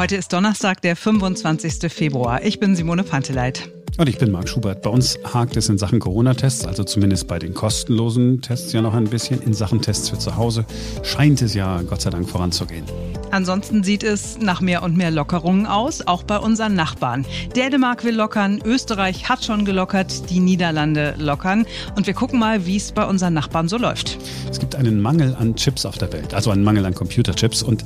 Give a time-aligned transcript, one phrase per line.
[0.00, 1.92] Heute ist Donnerstag, der 25.
[1.92, 2.42] Februar.
[2.42, 3.70] Ich bin Simone Panteleit.
[3.98, 4.82] Und ich bin Marc Schubert.
[4.82, 8.94] Bei uns hakt es in Sachen Corona-Tests, also zumindest bei den kostenlosen Tests ja noch
[8.94, 9.42] ein bisschen.
[9.42, 10.64] In Sachen Tests für zu Hause
[11.02, 12.84] scheint es ja Gott sei Dank voranzugehen.
[13.30, 17.24] Ansonsten sieht es nach mehr und mehr Lockerungen aus, auch bei unseren Nachbarn.
[17.54, 21.66] Dänemark will lockern, Österreich hat schon gelockert, die Niederlande lockern.
[21.96, 24.18] Und wir gucken mal, wie es bei unseren Nachbarn so läuft.
[24.50, 27.62] Es gibt einen Mangel an Chips auf der Welt, also einen Mangel an Computerchips.
[27.62, 27.84] Und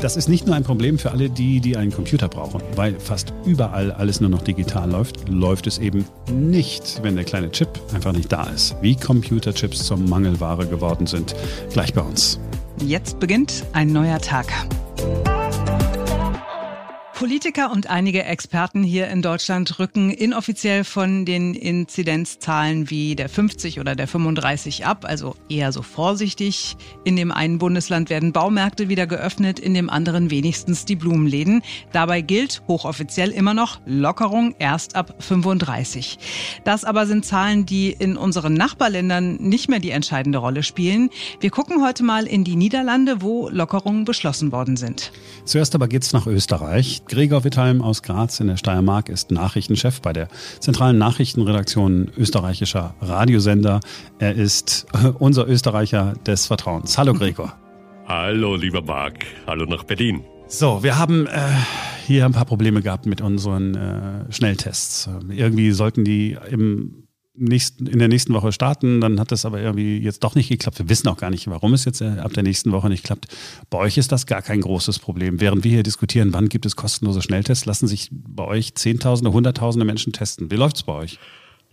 [0.00, 3.32] das ist nicht nur ein Problem für alle die, die einen Computer brauchen, weil fast
[3.44, 8.12] überall alles nur noch digital läuft, läuft es eben nicht, wenn der kleine Chip einfach
[8.12, 8.76] nicht da ist.
[8.82, 11.34] Wie Computerchips zur Mangelware geworden sind,
[11.72, 12.38] gleich bei uns.
[12.84, 14.46] Jetzt beginnt ein neuer Tag.
[17.18, 23.80] Politiker und einige Experten hier in Deutschland rücken inoffiziell von den Inzidenzzahlen wie der 50
[23.80, 26.76] oder der 35 ab, also eher so vorsichtig.
[27.02, 31.62] In dem einen Bundesland werden Baumärkte wieder geöffnet, in dem anderen wenigstens die Blumenläden.
[31.90, 36.20] Dabei gilt hochoffiziell immer noch Lockerung erst ab 35.
[36.62, 41.10] Das aber sind Zahlen, die in unseren Nachbarländern nicht mehr die entscheidende Rolle spielen.
[41.40, 45.10] Wir gucken heute mal in die Niederlande, wo Lockerungen beschlossen worden sind.
[45.44, 47.02] Zuerst aber geht's nach Österreich.
[47.08, 50.28] Gregor Wittheim aus Graz in der Steiermark ist Nachrichtenchef bei der
[50.60, 53.80] zentralen Nachrichtenredaktion österreichischer Radiosender.
[54.18, 54.86] Er ist
[55.18, 56.98] unser Österreicher des Vertrauens.
[56.98, 57.54] Hallo Gregor.
[58.06, 59.24] Hallo lieber Marc.
[59.46, 60.22] Hallo nach Berlin.
[60.48, 61.30] So, wir haben äh,
[62.06, 65.08] hier ein paar Probleme gehabt mit unseren äh, Schnelltests.
[65.30, 67.07] Irgendwie sollten die im
[67.38, 69.00] nächsten, in der nächsten Woche starten.
[69.00, 70.78] Dann hat das aber irgendwie jetzt doch nicht geklappt.
[70.78, 73.28] Wir wissen auch gar nicht, warum es jetzt äh, ab der nächsten Woche nicht klappt.
[73.70, 75.40] Bei euch ist das gar kein großes Problem.
[75.40, 79.84] Während wir hier diskutieren, wann gibt es kostenlose Schnelltests, lassen sich bei euch Zehntausende, Hunderttausende
[79.84, 80.50] Menschen testen.
[80.50, 81.18] Wie läuft es bei euch?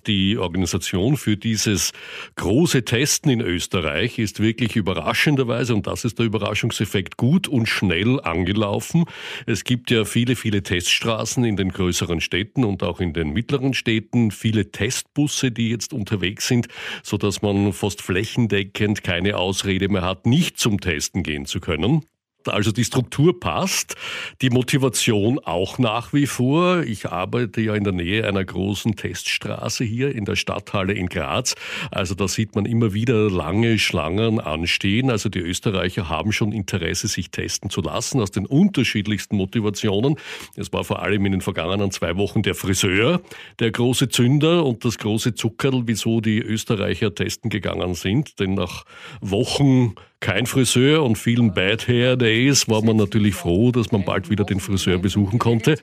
[0.08, 1.92] Die Organisation für dieses
[2.36, 8.20] große Testen in Österreich ist wirklich überraschenderweise, und das ist der Überraschungseffekt, gut und schnell
[8.22, 9.06] angelaufen.
[9.45, 13.73] Es gibt ja viele, viele Teststraßen in den größeren Städten und auch in den mittleren
[13.73, 16.67] Städten, viele Testbusse, die jetzt unterwegs sind,
[17.04, 22.05] so dass man fast flächendeckend keine Ausrede mehr hat, nicht zum Testen gehen zu können.
[22.48, 23.95] Also die Struktur passt,
[24.42, 26.83] die Motivation auch nach wie vor.
[26.83, 31.55] Ich arbeite ja in der Nähe einer großen Teststraße hier in der Stadthalle in Graz.
[31.92, 35.10] Also da sieht man immer wieder lange Schlangen anstehen.
[35.10, 40.16] Also die Österreicher haben schon Interesse, sich testen zu lassen aus den unterschiedlichsten Motivationen.
[40.55, 43.22] Es war vor allem in den vergangenen zwei Wochen der Friseur,
[43.60, 48.39] der große Zünder und das große Zuckerl, wieso die Österreicher testen gegangen sind.
[48.39, 48.86] Denn nach
[49.22, 54.27] Wochen kein Friseur und vielen Bad Hair Days war man natürlich froh, dass man bald
[54.31, 55.77] wieder den Friseur besuchen konnte.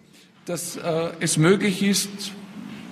[0.47, 2.33] Dass äh, es möglich ist,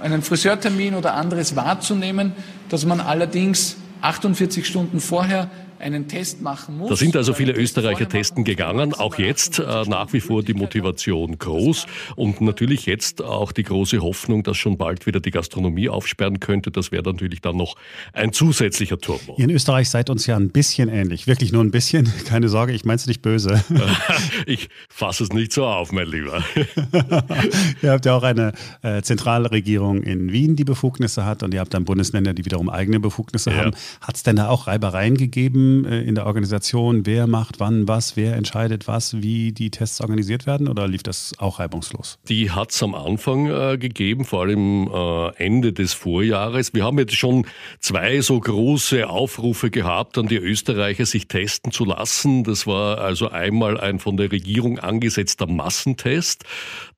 [0.00, 2.34] einen Friseurtermin oder anderes wahrzunehmen,
[2.68, 5.50] dass man allerdings 48 Stunden vorher
[5.80, 6.88] einen Test machen muss.
[6.90, 8.94] Da sind also viele Österreicher testen gegangen.
[8.94, 11.86] Auch jetzt äh, nach wie vor die Motivation groß
[12.16, 16.70] und natürlich jetzt auch die große Hoffnung, dass schon bald wieder die Gastronomie aufsperren könnte.
[16.70, 17.76] Das wäre natürlich dann noch
[18.12, 19.34] ein zusätzlicher Turbo.
[19.38, 21.26] Ihr in Österreich seid uns ja ein bisschen ähnlich.
[21.26, 22.10] Wirklich nur ein bisschen.
[22.26, 23.64] Keine Sorge, ich meine es nicht böse.
[24.46, 26.44] ich fasse es nicht so auf, mein Lieber.
[27.82, 28.52] ihr habt ja auch eine
[28.82, 33.00] äh, Zentralregierung in Wien, die Befugnisse hat und ihr habt dann Bundesländer, die wiederum eigene
[33.00, 33.56] Befugnisse ja.
[33.56, 33.70] haben.
[34.00, 35.69] Hat es denn da auch Reibereien gegeben?
[35.84, 40.46] Äh, in der Organisation, wer macht wann was, wer entscheidet was, wie die Tests organisiert
[40.46, 42.18] werden oder lief das auch reibungslos?
[42.28, 46.74] Die hat es am Anfang äh, gegeben, vor allem äh, Ende des Vorjahres.
[46.74, 47.46] Wir haben jetzt schon
[47.78, 52.44] zwei so große Aufrufe gehabt an die Österreicher, sich testen zu lassen.
[52.44, 56.44] Das war also einmal ein von der Regierung angesetzter Massentest.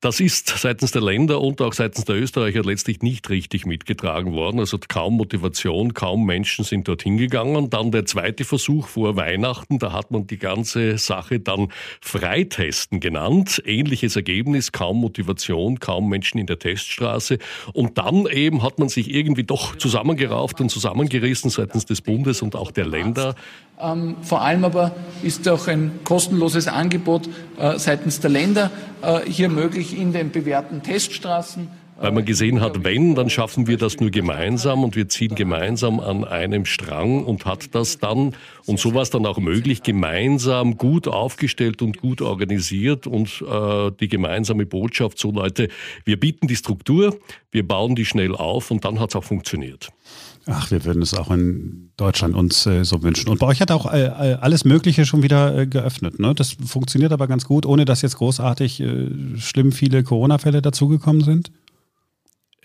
[0.01, 4.59] Das ist seitens der Länder und auch seitens der Österreicher letztlich nicht richtig mitgetragen worden.
[4.59, 7.69] Also kaum Motivation, kaum Menschen sind dorthin gegangen.
[7.69, 9.77] Dann der zweite Versuch, Versuch vor Weihnachten.
[9.77, 11.67] Da hat man die ganze Sache dann
[11.99, 13.61] Freitesten genannt.
[13.65, 17.39] Ähnliches Ergebnis, kaum Motivation, kaum Menschen in der Teststraße.
[17.73, 22.55] Und dann eben hat man sich irgendwie doch zusammengerauft und zusammengerissen seitens des Bundes und
[22.55, 23.35] auch der Länder.
[23.81, 27.27] Ähm, vor allem aber ist auch ein kostenloses Angebot
[27.57, 28.71] äh, seitens der Länder
[29.01, 31.67] äh, hier möglich in den bewährten Teststraßen
[32.03, 36.01] weil man gesehen hat, wenn, dann schaffen wir das nur gemeinsam und wir ziehen gemeinsam
[36.01, 38.35] an einem Strang und hat das dann,
[38.65, 43.91] und so war es dann auch möglich, gemeinsam gut aufgestellt und gut organisiert und äh,
[44.01, 45.69] die gemeinsame Botschaft, so Leute,
[46.03, 47.17] wir bieten die Struktur,
[47.51, 49.87] wir bauen die schnell auf und dann hat es auch funktioniert.
[50.45, 53.29] Ach, wir würden es auch in Deutschland uns äh, so wünschen.
[53.29, 56.19] Und bei euch hat auch äh, äh alles Mögliche schon wieder äh, geöffnet.
[56.19, 56.35] Ne?
[56.35, 59.07] Das funktioniert aber ganz gut, ohne dass jetzt großartig äh,
[59.37, 61.49] schlimm viele Corona-Fälle dazugekommen sind.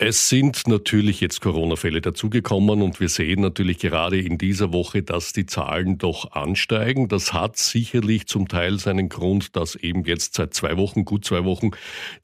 [0.01, 5.33] Es sind natürlich jetzt Corona-Fälle dazugekommen und wir sehen natürlich gerade in dieser Woche, dass
[5.33, 7.09] die Zahlen doch ansteigen.
[7.09, 11.43] Das hat sicherlich zum Teil seinen Grund, dass eben jetzt seit zwei Wochen, gut zwei
[11.45, 11.73] Wochen,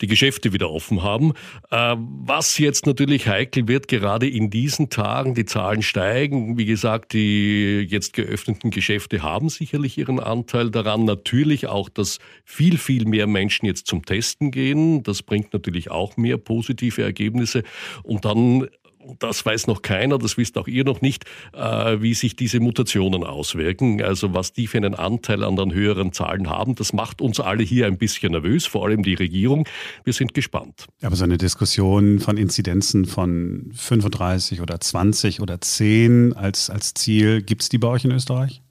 [0.01, 1.33] die Geschäfte wieder offen haben.
[1.73, 6.57] Äh, was jetzt natürlich heikel wird, gerade in diesen Tagen, die Zahlen steigen.
[6.57, 11.05] Wie gesagt, die jetzt geöffneten Geschäfte haben sicherlich ihren Anteil daran.
[11.05, 15.03] Natürlich auch, dass viel, viel mehr Menschen jetzt zum Testen gehen.
[15.03, 17.64] Das bringt natürlich auch mehr positive Ergebnisse.
[18.03, 18.69] Und dann
[19.19, 23.25] das weiß noch keiner, das wisst auch ihr noch nicht, äh, wie sich diese Mutationen
[23.25, 24.03] auswirken.
[24.03, 27.63] Also was die für einen Anteil an den höheren Zahlen haben, das macht uns alle
[27.63, 29.69] hier ein bisschen nervös, vor allem die Regierung.
[30.05, 30.87] Wir sind gespannt.
[31.03, 37.43] Aber so eine Diskussion von Inzidenzen von 35 oder 20 oder 10 als, als Ziel,
[37.43, 38.63] gibt es die bei euch in Österreich?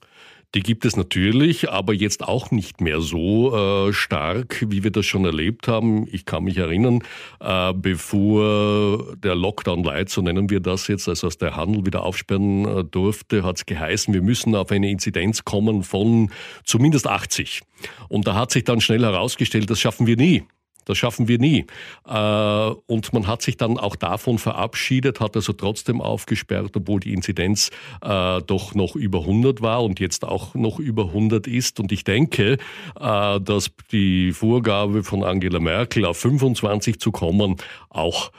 [0.56, 5.04] Die gibt es natürlich, aber jetzt auch nicht mehr so äh, stark, wie wir das
[5.04, 6.08] schon erlebt haben.
[6.12, 7.02] Ich kann mich erinnern,
[7.40, 12.04] äh, bevor der Lockdown Light, so nennen wir das jetzt, also als der Handel wieder
[12.04, 16.30] aufsperren äh, durfte, hat es geheißen, wir müssen auf eine Inzidenz kommen von
[16.64, 17.62] zumindest 80.
[18.08, 20.44] Und da hat sich dann schnell herausgestellt, das schaffen wir nie.
[20.86, 21.66] Das schaffen wir nie.
[22.08, 27.14] Äh, und man hat sich dann auch davon verabschiedet, hat also trotzdem aufgesperrt, obwohl die
[27.14, 27.70] Inzidenz
[28.02, 31.80] äh, doch noch über 100 war und jetzt auch noch über 100 ist.
[31.80, 32.58] Und ich denke,
[33.00, 37.58] äh, dass die Vorgabe von Angela Merkel auf 25 zu kommen
[37.90, 38.32] auch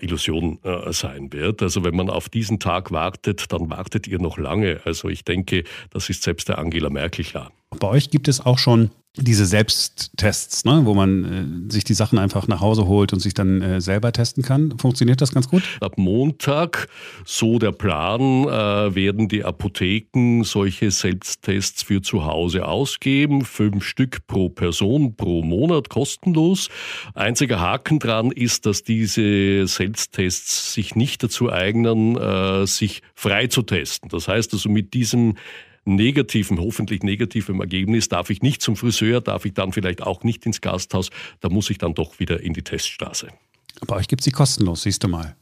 [0.00, 0.58] Illusion
[0.90, 1.62] sein wird.
[1.62, 4.82] Also wenn man auf diesen Tag wartet, dann wartet ihr noch lange.
[4.84, 7.50] Also ich denke, das ist selbst der Angela Merkel klar.
[7.80, 12.18] Bei euch gibt es auch schon diese Selbsttests, ne, wo man äh, sich die Sachen
[12.18, 14.76] einfach nach Hause holt und sich dann äh, selber testen kann.
[14.78, 15.62] Funktioniert das ganz gut?
[15.80, 16.88] Ab Montag,
[17.24, 23.44] so der Plan, äh, werden die Apotheken solche Selbsttests für zu Hause ausgeben.
[23.44, 26.68] Fünf Stück pro Person pro Monat kostenlos.
[27.14, 33.62] Einziger Haken dran ist, dass diese Selbsttests sich nicht dazu eignen, äh, sich frei zu
[33.62, 34.08] testen.
[34.08, 35.34] Das heißt also mit diesem
[35.84, 40.46] negativen, hoffentlich negativen Ergebnis darf ich nicht zum Friseur, darf ich dann vielleicht auch nicht
[40.46, 41.10] ins Gasthaus,
[41.40, 43.28] da muss ich dann doch wieder in die Teststraße.
[43.86, 45.36] Bei euch gibt es die kostenlos, siehst du mal.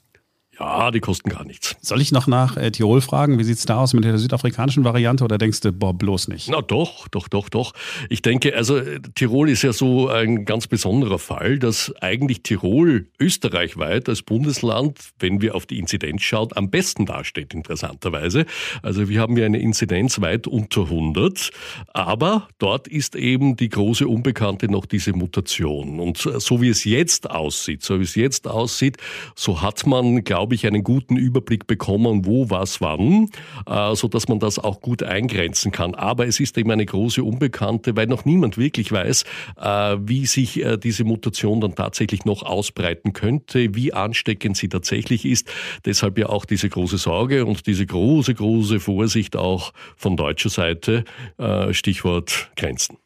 [0.63, 1.77] Ja, die kosten gar nichts.
[1.81, 3.37] Soll ich noch nach äh, Tirol fragen?
[3.41, 6.49] Wie sieht es da aus mit der südafrikanischen Variante oder denkst du, boah, bloß nicht?
[6.49, 7.73] Na doch, doch, doch, doch.
[8.09, 13.09] Ich denke, also äh, Tirol ist ja so ein ganz besonderer Fall, dass eigentlich Tirol
[13.19, 18.47] österreichweit als Bundesland, wenn wir auf die Inzidenz schauen, am besten dasteht, interessanterweise.
[18.83, 21.51] Also wir haben ja eine Inzidenz weit unter 100,
[21.93, 25.99] aber dort ist eben die große Unbekannte noch diese Mutation.
[25.99, 28.99] Und so wie es jetzt aussieht, so wie es jetzt aussieht,
[29.35, 33.31] so hat man, glaube glaube ich, einen guten Überblick bekommen, wo, was, wann,
[33.67, 35.95] äh, so dass man das auch gut eingrenzen kann.
[35.95, 39.25] Aber es ist eben eine große Unbekannte, weil noch niemand wirklich weiß,
[39.59, 45.25] äh, wie sich äh, diese Mutation dann tatsächlich noch ausbreiten könnte, wie ansteckend sie tatsächlich
[45.25, 45.51] ist.
[45.87, 51.05] Deshalb ja auch diese große Sorge und diese große, große Vorsicht auch von deutscher Seite,
[51.39, 52.99] äh, Stichwort Grenzen.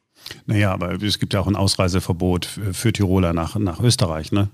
[0.46, 4.48] Naja, aber es gibt ja auch ein Ausreiseverbot für Tiroler nach, nach Österreich, ne?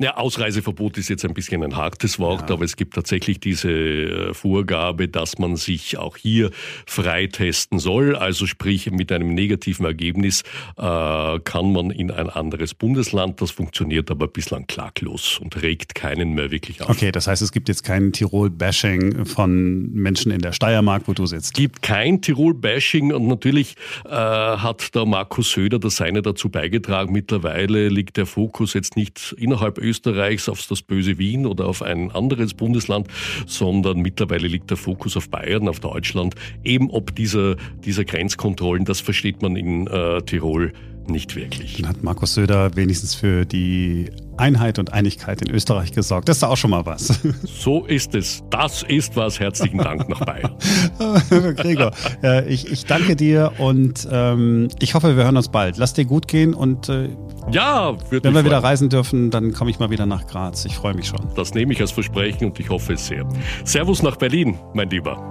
[0.00, 2.56] Ja, Ausreiseverbot ist jetzt ein bisschen ein hartes Wort, ja.
[2.56, 6.50] aber es gibt tatsächlich diese äh, Vorgabe, dass man sich auch hier
[6.86, 8.16] freitesten soll.
[8.16, 10.42] Also sprich, mit einem negativen Ergebnis
[10.76, 13.40] äh, kann man in ein anderes Bundesland.
[13.40, 16.90] Das funktioniert aber bislang klaglos und regt keinen mehr wirklich auf.
[16.90, 21.26] Okay, das heißt, es gibt jetzt kein Tirol-Bashing von Menschen in der Steiermark, wo du
[21.26, 21.46] sitzt.
[21.46, 27.12] Es gibt kein Tirol-Bashing und natürlich äh, hat der Markus Söder das seine dazu beigetragen.
[27.12, 31.82] Mittlerweile liegt der Fokus jetzt nicht innerhalb innerhalb Österreichs auf das böse Wien oder auf
[31.82, 33.08] ein anderes Bundesland,
[33.46, 36.34] sondern mittlerweile liegt der Fokus auf Bayern, auf Deutschland.
[36.64, 40.72] Eben ob dieser, dieser Grenzkontrollen, das versteht man in äh, Tirol
[41.12, 41.76] nicht wirklich.
[41.76, 46.28] Dann hat Markus Söder wenigstens für die Einheit und Einigkeit in Österreich gesorgt.
[46.28, 47.20] Das ist auch schon mal was.
[47.44, 48.42] So ist es.
[48.50, 49.38] Das ist was.
[49.38, 50.56] Herzlichen Dank nach Bayern.
[51.56, 51.92] Gregor,
[52.22, 55.76] äh, ich, ich danke dir und ähm, ich hoffe, wir hören uns bald.
[55.76, 57.08] Lass dir gut gehen und äh,
[57.50, 60.64] ja, wenn wir wieder reisen dürfen, dann komme ich mal wieder nach Graz.
[60.64, 61.20] Ich freue mich schon.
[61.36, 63.26] Das nehme ich als Versprechen und ich hoffe es sehr.
[63.64, 65.30] Servus nach Berlin, mein Lieber.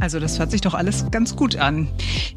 [0.00, 1.88] Also das hört sich doch alles ganz gut an.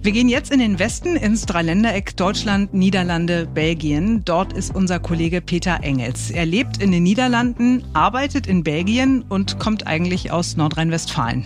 [0.01, 4.23] Wir gehen jetzt in den Westen, ins Dreiländereck Deutschland, Niederlande, Belgien.
[4.25, 6.31] Dort ist unser Kollege Peter Engels.
[6.31, 11.45] Er lebt in den Niederlanden, arbeitet in Belgien und kommt eigentlich aus Nordrhein-Westfalen.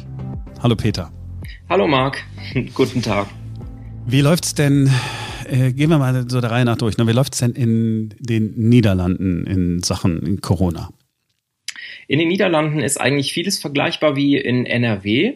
[0.61, 1.11] Hallo Peter.
[1.69, 2.23] Hallo Marc,
[2.73, 3.27] guten Tag.
[4.05, 4.89] Wie läuft's denn,
[5.47, 7.07] äh, gehen wir mal so der Reihe nach durch, ne?
[7.07, 10.89] wie läuft's denn in den Niederlanden in Sachen Corona?
[12.07, 15.35] In den Niederlanden ist eigentlich vieles vergleichbar wie in NRW.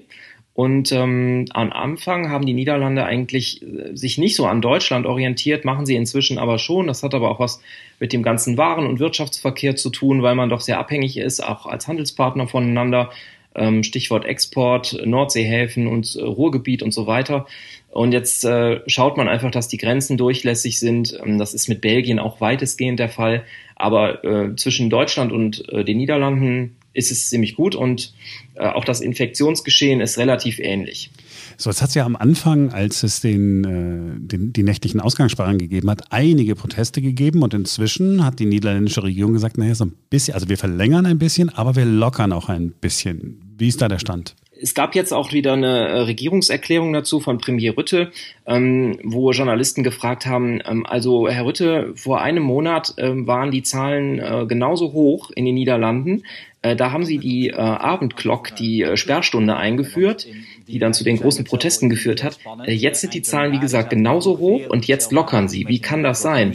[0.56, 5.66] Und ähm, am Anfang haben die Niederlande eigentlich äh, sich nicht so an Deutschland orientiert,
[5.66, 6.86] machen sie inzwischen aber schon.
[6.86, 7.60] Das hat aber auch was
[8.00, 11.66] mit dem ganzen Waren- und Wirtschaftsverkehr zu tun, weil man doch sehr abhängig ist, auch
[11.66, 13.10] als Handelspartner voneinander.
[13.56, 17.48] Ähm, Stichwort Export, Nordseehäfen und äh, Ruhrgebiet und so weiter.
[17.90, 21.20] Und jetzt äh, schaut man einfach, dass die Grenzen durchlässig sind.
[21.24, 23.44] Ähm, das ist mit Belgien auch weitestgehend der Fall.
[23.76, 28.14] Aber äh, zwischen Deutschland und äh, den Niederlanden ist es ziemlich gut und
[28.56, 31.10] äh, auch das Infektionsgeschehen ist relativ ähnlich.
[31.58, 35.58] So, es hat es ja am Anfang, als es den, äh, den, die nächtlichen Ausgangssperren
[35.58, 39.94] gegeben hat, einige Proteste gegeben und inzwischen hat die niederländische Regierung gesagt, naja, so ein
[40.10, 43.42] bisschen, also wir verlängern ein bisschen, aber wir lockern auch ein bisschen.
[43.58, 44.36] Wie ist da der Stand?
[44.64, 48.14] Es gab jetzt auch wieder eine äh, Regierungserklärung dazu von Premier Rütte,
[48.46, 53.64] ähm, wo Journalisten gefragt haben, ähm, also Herr Rütte, vor einem Monat ähm, waren die
[53.64, 56.24] Zahlen äh, genauso hoch in den Niederlanden.
[56.62, 60.28] Äh, da haben sie die äh, Abendglock, die äh, Sperrstunde eingeführt,
[60.70, 62.40] die dann zu den großen Protesten geführt hat.
[62.66, 65.68] Äh, jetzt sind die Zahlen, wie gesagt, genauso hoch und jetzt lockern sie.
[65.68, 66.54] Wie kann das sein?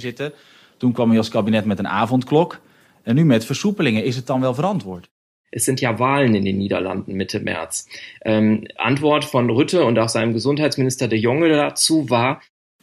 [0.78, 2.60] Toen kwam hij als kabinet met een avondklok.
[3.02, 4.04] En nu met versoepelingen.
[4.04, 5.10] Is het dan wel verantwoord?
[5.50, 7.87] Es sind ja Wahlen in den Niederlanden Mitte März.
[8.25, 12.43] Ähm, Antwort von Rutte und auch seinem Gesundheitsminister de Jonge dazu war: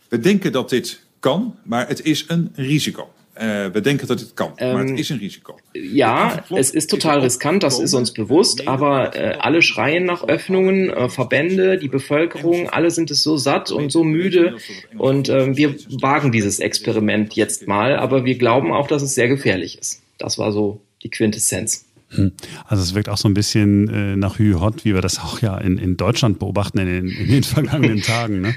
[0.10, 3.10] We denken dat dit kan, maar het is een risico.
[3.38, 5.60] Uh, we denken dat het kan, ähm, maar het is een risico.
[5.74, 10.90] Ja, es ist total riskant, das ist uns bewusst, aber äh, alle schreien nach Öffnungen,
[10.90, 14.56] äh, Verbände, die Bevölkerung, alle sind es so satt und so müde
[14.98, 19.28] und äh, wir wagen dieses Experiment jetzt mal, aber wir glauben auch, dass es sehr
[19.28, 20.02] gefährlich ist.
[20.18, 21.85] Das war so die Quintessenz.
[22.10, 22.32] Hm.
[22.66, 25.42] Also es wirkt auch so ein bisschen äh, nach Hü Hot, wie wir das auch
[25.42, 28.42] ja in, in Deutschland beobachten in den, in den vergangenen Tagen.
[28.42, 28.56] Ne?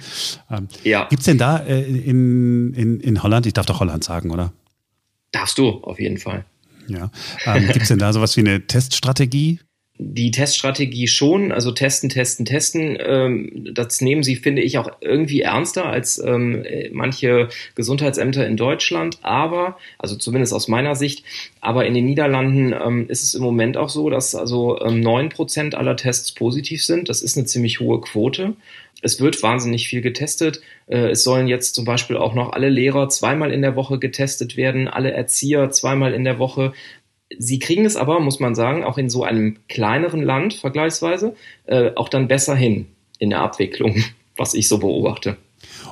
[0.51, 1.07] Ähm, ja.
[1.09, 4.53] Gibt es denn da äh, in, in, in Holland, ich darf doch Holland sagen, oder?
[5.33, 6.45] Darfst du, auf jeden Fall.
[6.89, 7.11] Ja.
[7.45, 9.61] Ähm, Gibt es denn da sowas wie eine Teststrategie?
[9.99, 15.41] Die Teststrategie schon, also testen, testen, testen, ähm, das nehmen sie, finde ich, auch irgendwie
[15.41, 21.25] ernster als ähm, manche Gesundheitsämter in Deutschland, aber, also zumindest aus meiner Sicht,
[21.61, 25.29] aber in den Niederlanden ähm, ist es im Moment auch so, dass also neun ähm,
[25.31, 27.09] Prozent aller Tests positiv sind.
[27.09, 28.55] Das ist eine ziemlich hohe Quote.
[29.01, 30.61] Es wird wahnsinnig viel getestet.
[30.87, 34.57] Äh, es sollen jetzt zum Beispiel auch noch alle Lehrer zweimal in der Woche getestet
[34.57, 36.73] werden, alle Erzieher zweimal in der Woche.
[37.37, 41.35] Sie kriegen es aber, muss man sagen, auch in so einem kleineren Land vergleichsweise,
[41.67, 42.87] äh, auch dann besser hin
[43.19, 44.03] in der Abwicklung,
[44.37, 45.37] was ich so beobachte.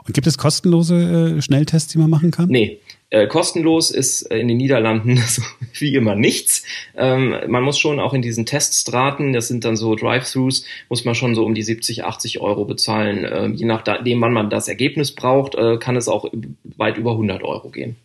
[0.07, 2.49] Und gibt es kostenlose äh, Schnelltests, die man machen kann?
[2.49, 2.79] Nee.
[3.09, 5.43] Äh, kostenlos ist äh, in den Niederlanden so
[5.79, 6.65] wie immer nichts.
[6.97, 11.15] Ähm, man muss schon auch in diesen Teststraten, das sind dann so Drive-Thrus, muss man
[11.15, 13.25] schon so um die 70, 80 Euro bezahlen.
[13.25, 16.31] Äh, je nachdem, wann man das Ergebnis braucht, äh, kann es auch
[16.77, 17.97] weit über 100 Euro gehen.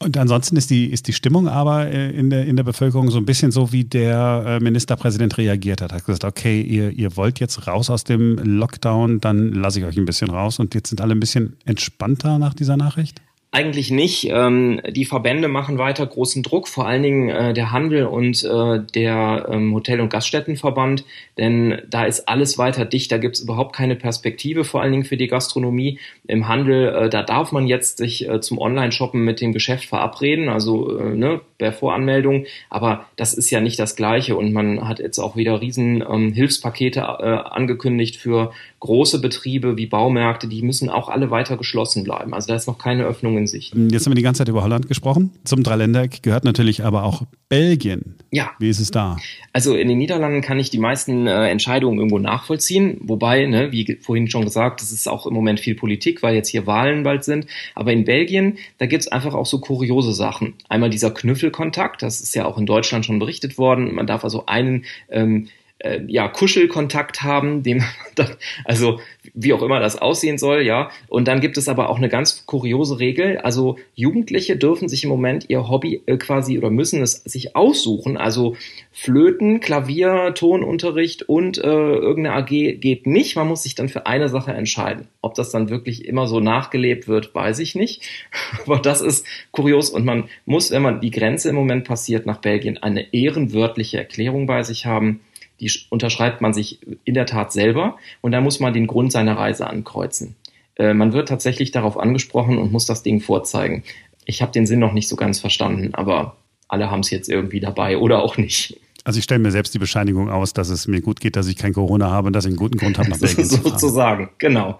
[0.00, 3.18] Und ansonsten ist die, ist die Stimmung aber äh, in der, in der Bevölkerung so
[3.18, 5.90] ein bisschen so, wie der äh, Ministerpräsident reagiert hat.
[5.90, 9.84] Er hat gesagt, okay, ihr, ihr wollt jetzt raus aus dem Lockdown, dann lasse ich
[9.84, 10.60] euch ein bisschen raus.
[10.60, 13.20] Und jetzt sind alle ein bisschen entspannter nach dieser Nachricht?
[13.50, 14.28] Eigentlich nicht.
[14.30, 19.48] Ähm, die Verbände machen weiter großen Druck, vor allen Dingen äh, der Handel und der
[19.50, 21.04] ähm, Hotel- und Gaststättenverband,
[21.38, 25.04] denn da ist alles weiter dicht, da gibt es überhaupt keine Perspektive, vor allen Dingen
[25.06, 25.98] für die Gastronomie.
[26.28, 30.48] Im Handel, äh, da darf man jetzt sich äh, zum Online-Shoppen mit dem Geschäft verabreden,
[30.48, 35.00] also äh, ne, per Voranmeldung, aber das ist ja nicht das Gleiche und man hat
[35.00, 40.88] jetzt auch wieder riesen ähm, Hilfspakete äh, angekündigt für große Betriebe wie Baumärkte, die müssen
[40.88, 42.32] auch alle weiter geschlossen bleiben.
[42.34, 43.74] Also da ist noch keine Öffnung in Sicht.
[43.74, 45.32] Jetzt haben wir die ganze Zeit über Holland gesprochen.
[45.44, 48.16] Zum Dreiländereck gehört natürlich aber auch Belgien.
[48.30, 48.50] Ja.
[48.58, 49.16] Wie ist es da?
[49.52, 52.98] Also in den Niederlanden kann ich die meisten äh, Entscheidungen irgendwo nachvollziehen.
[53.00, 56.48] Wobei, ne, wie vorhin schon gesagt, das ist auch im Moment viel Politik, weil jetzt
[56.48, 57.46] hier Wahlen bald sind.
[57.74, 60.54] Aber in Belgien, da gibt es einfach auch so kuriose Sachen.
[60.68, 63.94] Einmal dieser Knüffelkontakt, das ist ja auch in Deutschland schon berichtet worden.
[63.94, 67.82] Man darf also einen ähm, äh, ja, Kuschelkontakt haben, dem
[68.64, 69.00] also
[69.34, 70.90] wie auch immer das aussehen soll, ja.
[71.08, 73.38] Und dann gibt es aber auch eine ganz kuriose Regel.
[73.38, 78.16] Also Jugendliche dürfen sich im Moment ihr Hobby äh, quasi oder müssen es sich aussuchen.
[78.16, 78.56] Also
[78.90, 83.36] Flöten, Klavier, Tonunterricht und äh, irgendeine AG geht nicht.
[83.36, 85.06] Man muss sich dann für eine Sache entscheiden.
[85.20, 88.02] Ob das dann wirklich immer so nachgelebt wird, weiß ich nicht.
[88.66, 92.38] Aber das ist kurios und man muss, wenn man die Grenze im Moment passiert nach
[92.38, 95.20] Belgien, eine ehrenwörtliche Erklärung bei sich haben
[95.60, 99.36] die unterschreibt man sich in der Tat selber und dann muss man den Grund seiner
[99.36, 100.36] Reise ankreuzen.
[100.76, 103.82] Äh, man wird tatsächlich darauf angesprochen und muss das Ding vorzeigen.
[104.24, 106.36] Ich habe den Sinn noch nicht so ganz verstanden, aber
[106.68, 108.78] alle haben es jetzt irgendwie dabei oder auch nicht.
[109.04, 111.56] Also ich stelle mir selbst die Bescheinigung aus, dass es mir gut geht, dass ich
[111.56, 113.70] kein Corona habe und dass ich einen guten Grund habe, nach Belgien zu fahren.
[113.72, 114.78] Sozusagen, genau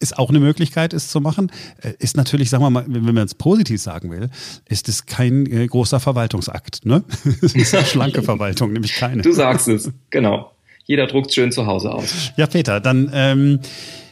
[0.00, 1.50] ist auch eine Möglichkeit, es zu machen.
[1.82, 4.30] Äh, ist natürlich, sagen wir mal, wenn man es positiv sagen will,
[4.68, 6.84] ist es kein äh, großer Verwaltungsakt.
[6.84, 7.04] Ne?
[7.42, 9.22] es ist eine schlanke Verwaltung, nämlich keine.
[9.22, 10.52] Du sagst es, genau.
[10.84, 12.32] jeder druckt schön zu Hause aus.
[12.36, 13.60] Ja, Peter, dann ähm,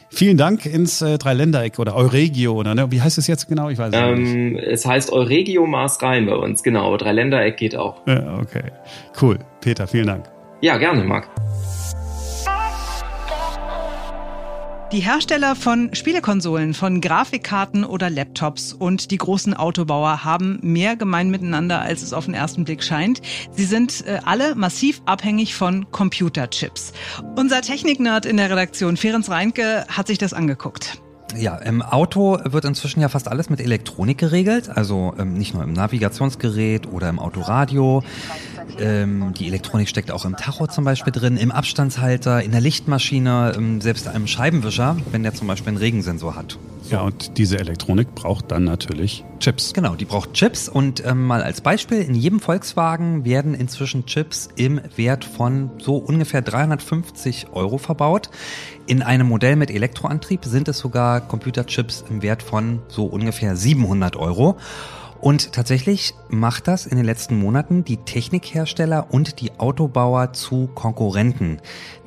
[0.09, 2.91] vielen Dank ins äh, Dreiländereck oder Euregio oder ne?
[2.91, 3.69] wie heißt es jetzt genau?
[3.69, 4.63] Ich weiß ähm, nicht.
[4.63, 6.95] Es heißt Euregio Maß Rhein bei uns, genau.
[6.97, 8.05] Dreiländereck geht auch.
[8.07, 8.71] Ja, okay,
[9.21, 9.39] cool.
[9.61, 10.25] Peter, vielen Dank.
[10.61, 11.29] Ja, gerne, Marc.
[14.91, 21.31] Die Hersteller von Spielekonsolen, von Grafikkarten oder Laptops und die großen Autobauer haben mehr gemein
[21.31, 23.21] miteinander, als es auf den ersten Blick scheint.
[23.51, 26.93] Sie sind äh, alle massiv abhängig von Computerchips.
[27.35, 31.01] Unser Techniknerd in der Redaktion, Ferenc Reinke, hat sich das angeguckt.
[31.35, 35.63] Ja, im Auto wird inzwischen ja fast alles mit Elektronik geregelt, also ähm, nicht nur
[35.63, 38.03] im Navigationsgerät oder im Autoradio.
[38.79, 43.53] Ähm, die Elektronik steckt auch im Tacho zum Beispiel drin, im Abstandshalter, in der Lichtmaschine,
[43.55, 46.57] ähm, selbst einem Scheibenwischer, wenn der zum Beispiel einen Regensensor hat.
[46.89, 49.73] Ja, und diese Elektronik braucht dann natürlich Chips.
[49.73, 54.49] Genau, die braucht Chips und ähm, mal als Beispiel, in jedem Volkswagen werden inzwischen Chips
[54.55, 58.29] im Wert von so ungefähr 350 Euro verbaut.
[58.85, 64.15] In einem Modell mit Elektroantrieb sind es sogar Computerchips im Wert von so ungefähr 700
[64.15, 64.57] Euro.
[65.25, 71.57] Und tatsächlich macht das in den letzten Monaten die Technikhersteller und die Autobauer zu Konkurrenten.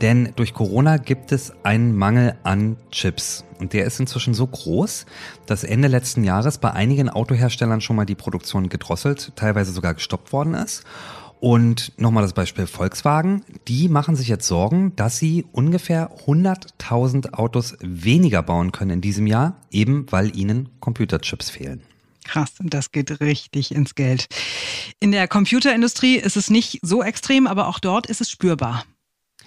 [0.00, 3.44] Denn durch Corona gibt es einen Mangel an Chips.
[3.58, 5.04] Und der ist inzwischen so groß,
[5.46, 10.32] dass Ende letzten Jahres bei einigen Autoherstellern schon mal die Produktion gedrosselt, teilweise sogar gestoppt
[10.32, 10.84] worden ist.
[11.40, 13.42] Und nochmal das Beispiel Volkswagen.
[13.66, 19.26] Die machen sich jetzt Sorgen, dass sie ungefähr 100.000 Autos weniger bauen können in diesem
[19.26, 21.82] Jahr, eben weil ihnen Computerchips fehlen.
[22.28, 24.26] Krass, das geht richtig ins Geld.
[25.00, 28.84] In der Computerindustrie ist es nicht so extrem, aber auch dort ist es spürbar.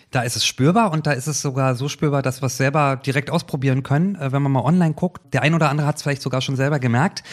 [0.09, 2.95] Da ist es spürbar und da ist es sogar so spürbar, dass wir es selber
[2.97, 5.21] direkt ausprobieren können, äh, wenn man mal online guckt.
[5.31, 7.23] Der ein oder andere hat es vielleicht sogar schon selber gemerkt.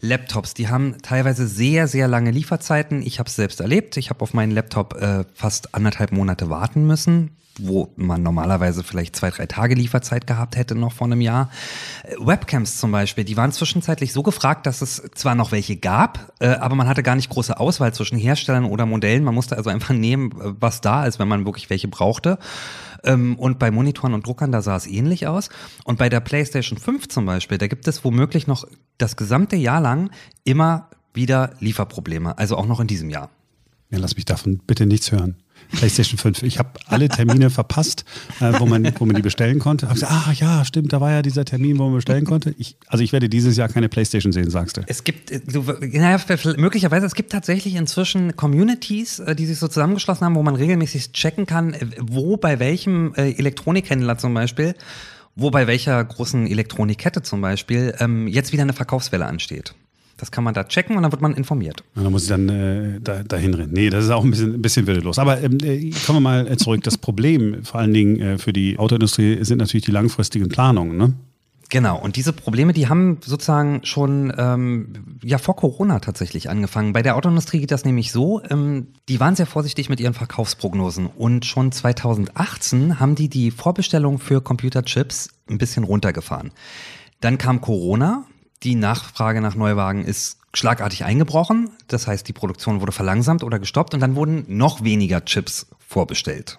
[0.00, 3.00] Laptops, die haben teilweise sehr, sehr lange Lieferzeiten.
[3.00, 3.96] Ich habe es selbst erlebt.
[3.96, 9.16] Ich habe auf meinen Laptop äh, fast anderthalb Monate warten müssen wo man normalerweise vielleicht
[9.16, 11.50] zwei, drei Tage Lieferzeit gehabt hätte noch vor einem Jahr.
[12.18, 16.48] Webcams zum Beispiel, die waren zwischenzeitlich so gefragt, dass es zwar noch welche gab, äh,
[16.48, 19.24] aber man hatte gar nicht große Auswahl zwischen Herstellern oder Modellen.
[19.24, 22.38] Man musste also einfach nehmen, was da ist, wenn man wirklich welche brauchte.
[23.04, 25.48] Ähm, und bei Monitoren und Druckern, da sah es ähnlich aus.
[25.84, 28.66] Und bei der PlayStation 5 zum Beispiel, da gibt es womöglich noch
[28.98, 30.10] das gesamte Jahr lang
[30.44, 33.30] immer wieder Lieferprobleme, also auch noch in diesem Jahr.
[33.90, 35.36] Ja, lass mich davon bitte nichts hören.
[35.72, 36.42] PlayStation 5.
[36.42, 38.04] Ich habe alle Termine verpasst,
[38.40, 39.88] äh, wo, man, wo man die bestellen konnte.
[39.88, 42.54] Hab gesagt, ah ja, stimmt, da war ja dieser Termin, wo man bestellen konnte.
[42.58, 44.82] Ich, also ich werde dieses Jahr keine PlayStation sehen, sagst du.
[44.86, 46.18] Es gibt, äh, du, naja,
[46.56, 51.12] möglicherweise, es gibt tatsächlich inzwischen Communities, äh, die sich so zusammengeschlossen haben, wo man regelmäßig
[51.12, 54.74] checken kann, äh, wo bei welchem Elektronikhändler zum Beispiel
[55.36, 59.74] wo bei welcher großen Elektronikkette zum Beispiel ähm, jetzt wieder eine Verkaufswelle ansteht.
[60.16, 61.84] Das kann man da checken und dann wird man informiert.
[61.94, 63.72] Ja, dann muss ich dann äh, da, dahin rennen.
[63.72, 65.18] Nee, das ist auch ein bisschen, ein bisschen würdelos.
[65.18, 66.82] Aber ähm, äh, kommen wir mal äh, zurück.
[66.84, 70.96] Das Problem, vor allen Dingen äh, für die Autoindustrie, sind natürlich die langfristigen Planungen.
[70.96, 71.14] Ne?
[71.68, 76.92] Genau, und diese Probleme, die haben sozusagen schon ähm, ja vor Corona tatsächlich angefangen.
[76.92, 81.06] Bei der Autoindustrie geht das nämlich so, ähm, die waren sehr vorsichtig mit ihren Verkaufsprognosen
[81.06, 86.52] und schon 2018 haben die die Vorbestellung für Computerchips ein bisschen runtergefahren.
[87.20, 88.24] Dann kam Corona,
[88.62, 91.70] die Nachfrage nach Neuwagen ist schlagartig eingebrochen.
[91.88, 96.58] Das heißt, die Produktion wurde verlangsamt oder gestoppt und dann wurden noch weniger Chips vorbestellt.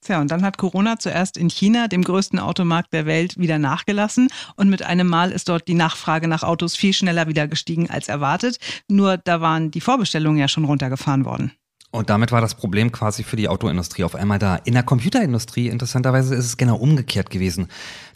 [0.00, 4.28] Tja, und dann hat Corona zuerst in China, dem größten Automarkt der Welt, wieder nachgelassen.
[4.54, 8.08] Und mit einem Mal ist dort die Nachfrage nach Autos viel schneller wieder gestiegen als
[8.08, 8.58] erwartet.
[8.88, 11.52] Nur da waren die Vorbestellungen ja schon runtergefahren worden.
[11.90, 14.56] Und damit war das Problem quasi für die Autoindustrie auf einmal da.
[14.56, 17.68] In der Computerindustrie, interessanterweise, ist es genau umgekehrt gewesen.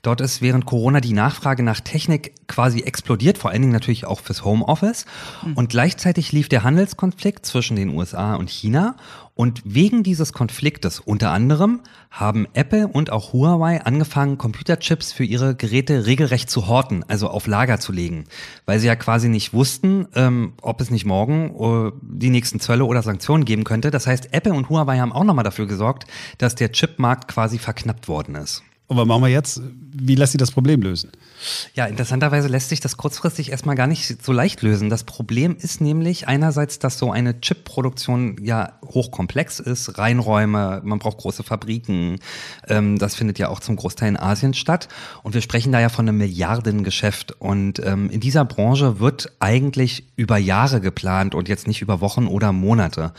[0.02, 4.20] Dort ist während Corona die Nachfrage nach Technik quasi explodiert, vor allen Dingen natürlich auch
[4.20, 5.06] fürs Homeoffice.
[5.42, 5.54] Mhm.
[5.54, 8.94] Und gleichzeitig lief der Handelskonflikt zwischen den USA und China.
[9.34, 15.54] Und wegen dieses Konfliktes unter anderem haben Apple und auch Huawei angefangen, Computerchips für ihre
[15.54, 18.24] Geräte regelrecht zu horten, also auf Lager zu legen,
[18.66, 22.84] weil sie ja quasi nicht wussten, ähm, ob es nicht morgen äh, die nächsten Zölle
[22.84, 23.90] oder Sanktionen geben könnte.
[23.90, 28.08] Das heißt, Apple und Huawei haben auch nochmal dafür gesorgt, dass der Chipmarkt quasi verknappt
[28.08, 28.62] worden ist.
[28.92, 29.62] Und was machen wir jetzt?
[29.94, 31.10] Wie lässt sich das Problem lösen?
[31.72, 34.90] Ja, interessanterweise lässt sich das kurzfristig erstmal gar nicht so leicht lösen.
[34.90, 41.16] Das Problem ist nämlich einerseits, dass so eine Chipproduktion ja hochkomplex ist, Reinräume, man braucht
[41.16, 42.18] große Fabriken.
[42.68, 44.88] Ähm, das findet ja auch zum Großteil in Asien statt.
[45.22, 47.32] Und wir sprechen da ja von einem Milliardengeschäft.
[47.40, 52.26] Und ähm, in dieser Branche wird eigentlich über Jahre geplant und jetzt nicht über Wochen
[52.26, 53.14] oder Monate.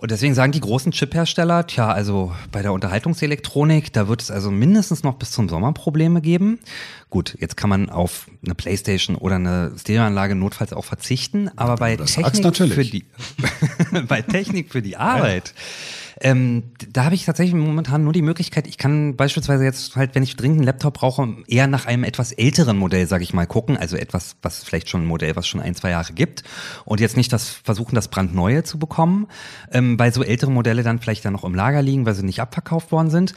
[0.00, 4.48] Und deswegen sagen die großen Chip-Hersteller, tja, also bei der Unterhaltungselektronik, da wird es also
[4.48, 6.60] mindestens noch bis zum Sommer Probleme geben.
[7.10, 11.96] Gut, jetzt kann man auf eine Playstation oder eine Stereoanlage notfalls auch verzichten, aber bei
[11.96, 13.06] Technik für die
[14.08, 15.54] bei Technik für die Arbeit
[16.20, 20.22] ähm, da habe ich tatsächlich momentan nur die Möglichkeit, ich kann beispielsweise jetzt halt, wenn
[20.22, 23.76] ich dringend einen Laptop brauche, eher nach einem etwas älteren Modell, sage ich mal, gucken.
[23.76, 26.42] Also etwas, was vielleicht schon ein Modell, was schon ein, zwei Jahre gibt.
[26.84, 29.28] Und jetzt nicht das versuchen, das brandneue zu bekommen,
[29.70, 32.40] ähm, weil so ältere Modelle dann vielleicht dann noch im Lager liegen, weil sie nicht
[32.40, 33.34] abverkauft worden sind.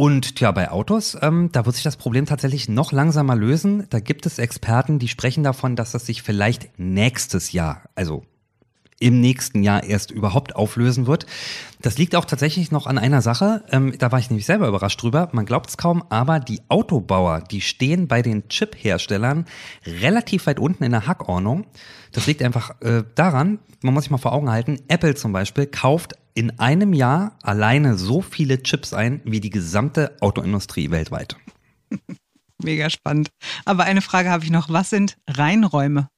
[0.00, 3.86] Und ja, bei Autos, ähm, da wird sich das Problem tatsächlich noch langsamer lösen.
[3.90, 8.24] Da gibt es Experten, die sprechen davon, dass das sich vielleicht nächstes Jahr, also
[8.98, 11.26] im nächsten Jahr erst überhaupt auflösen wird.
[11.82, 13.62] Das liegt auch tatsächlich noch an einer Sache.
[13.70, 15.28] Ähm, da war ich nämlich selber überrascht drüber.
[15.32, 19.44] Man glaubt es kaum, aber die Autobauer, die stehen bei den Chip-Herstellern
[19.84, 21.66] relativ weit unten in der Hackordnung.
[22.12, 25.66] Das liegt einfach äh, daran, man muss sich mal vor Augen halten, Apple zum Beispiel
[25.66, 31.36] kauft in einem Jahr alleine so viele Chips ein wie die gesamte Autoindustrie weltweit.
[32.62, 33.30] Mega spannend.
[33.64, 34.68] Aber eine Frage habe ich noch.
[34.68, 36.08] Was sind Reinräume?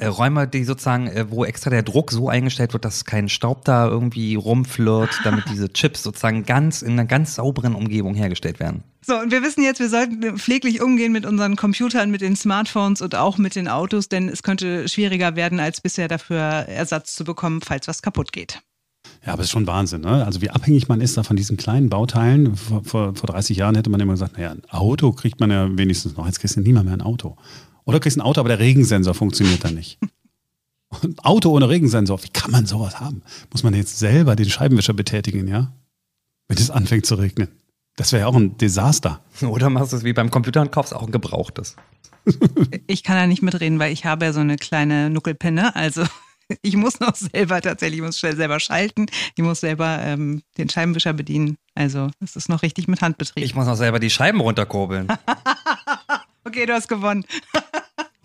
[0.00, 3.64] äh, Räume, die sozusagen, äh, wo extra der Druck so eingestellt wird, dass kein Staub
[3.64, 8.82] da irgendwie rumflirt, damit diese Chips sozusagen ganz in einer ganz sauberen Umgebung hergestellt werden.
[9.06, 13.00] So, und wir wissen jetzt, wir sollten pfleglich umgehen mit unseren Computern, mit den Smartphones
[13.00, 17.24] und auch mit den Autos, denn es könnte schwieriger werden, als bisher dafür Ersatz zu
[17.24, 18.60] bekommen, falls was kaputt geht.
[19.24, 20.24] Ja, aber es ist schon Wahnsinn, ne?
[20.24, 22.56] Also wie abhängig man ist da von diesen kleinen Bauteilen.
[22.56, 25.68] Vor, vor, vor 30 Jahren hätte man immer gesagt, naja, ein Auto kriegt man ja
[25.76, 26.26] wenigstens noch.
[26.26, 27.36] Jetzt kriegst du niemand mehr ein Auto.
[27.84, 29.98] Oder du kriegst ein Auto, aber der Regensensor funktioniert dann nicht.
[31.02, 33.22] Ein Auto ohne Regensensor, wie kann man sowas haben?
[33.52, 35.72] Muss man jetzt selber den Scheibenwischer betätigen, ja?
[36.48, 37.48] Wenn es anfängt zu regnen.
[37.94, 39.20] Das wäre ja auch ein Desaster.
[39.42, 41.76] Oder machst du es wie beim Computer und kaufst auch ein gebrauchtes.
[42.86, 45.74] Ich kann da nicht mitreden, weil ich habe ja so eine kleine Nuckelpenne.
[45.76, 46.04] Also
[46.62, 49.06] ich muss noch selber tatsächlich, ich muss schnell selber schalten.
[49.36, 51.56] Ich muss selber ähm, den Scheibenwischer bedienen.
[51.74, 53.44] Also es ist noch richtig mit Handbetrieb.
[53.44, 55.08] Ich muss noch selber die Scheiben runterkurbeln.
[56.42, 57.24] Okay, du hast gewonnen.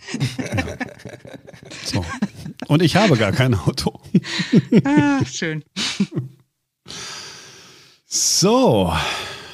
[1.84, 2.06] so.
[2.68, 4.00] Und ich habe gar kein Auto.
[4.86, 5.66] ah, schön.
[8.06, 8.94] So,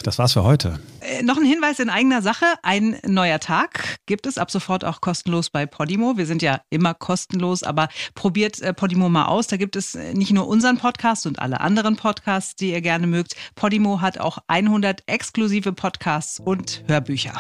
[0.03, 0.79] das war's für heute.
[1.01, 2.45] Äh, noch ein Hinweis in eigener Sache.
[2.63, 6.17] Ein neuer Tag gibt es ab sofort auch kostenlos bei Podimo.
[6.17, 9.47] Wir sind ja immer kostenlos, aber probiert äh, Podimo mal aus.
[9.47, 13.07] Da gibt es äh, nicht nur unseren Podcast und alle anderen Podcasts, die ihr gerne
[13.07, 13.35] mögt.
[13.55, 17.33] Podimo hat auch 100 exklusive Podcasts und Hörbücher.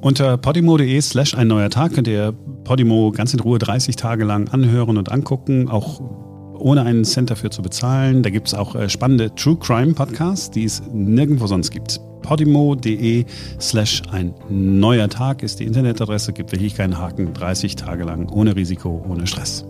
[0.00, 2.32] Unter podimo.de slash ein neuer Tag könnt ihr
[2.64, 5.68] Podimo ganz in Ruhe 30 Tage lang anhören und angucken.
[5.68, 6.23] Auch
[6.64, 8.22] ohne einen Cent dafür zu bezahlen.
[8.22, 12.00] Da gibt es auch äh, spannende True Crime Podcasts, die es nirgendwo sonst gibt.
[12.22, 13.26] Podimo.de
[13.60, 18.56] slash ein neuer Tag ist die Internetadresse, gibt wirklich keinen Haken, 30 Tage lang, ohne
[18.56, 19.66] Risiko, ohne Stress.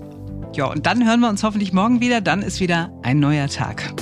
[0.55, 3.93] Ja, und dann hören wir uns hoffentlich morgen wieder, dann ist wieder ein neuer Tag.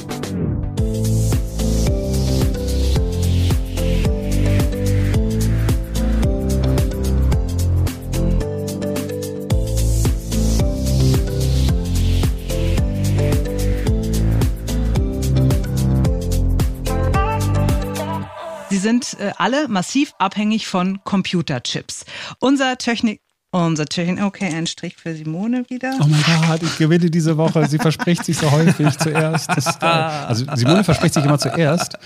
[18.83, 22.05] Sind äh, alle massiv abhängig von Computerchips.
[22.39, 23.21] Unser Technik
[23.55, 25.93] unser Technik, okay, ein Strich für Simone wieder.
[26.01, 27.69] Oh mein Gott, ich gewinne diese Woche.
[27.69, 29.51] Sie verspricht sich so häufig zuerst.
[29.51, 31.99] Das, also Simone verspricht sich immer zuerst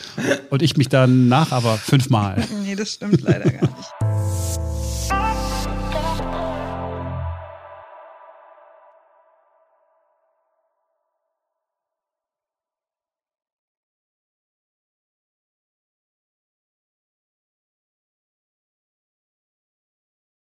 [0.51, 2.45] und ich mich danach aber fünfmal.
[2.65, 4.66] Nee, das stimmt leider gar nicht.